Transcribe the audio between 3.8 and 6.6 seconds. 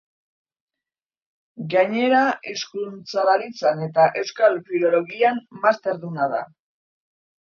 eta Euskal Filologian masterduna da.